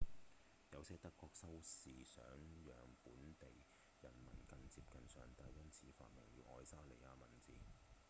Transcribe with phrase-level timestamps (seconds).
[0.71, 2.23] 有些德國修士想
[2.65, 3.45] 讓本地
[3.99, 7.53] 人民更接近上帝因此發明了愛沙尼亞文字